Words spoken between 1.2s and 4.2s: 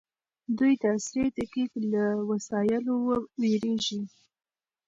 تحقيق له وسایلو وېرېږي.